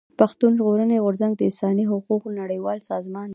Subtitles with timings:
[0.19, 3.29] پښتون ژغورني غورځنګ د انساني حقوقو نړيوال سازمان دی.